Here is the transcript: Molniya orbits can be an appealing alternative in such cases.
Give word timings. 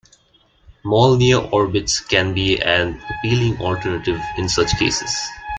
Molniya 0.83 1.53
orbits 1.53 1.99
can 1.99 2.33
be 2.33 2.59
an 2.59 2.99
appealing 3.07 3.59
alternative 3.61 4.19
in 4.35 4.49
such 4.49 4.71
cases. 4.79 5.15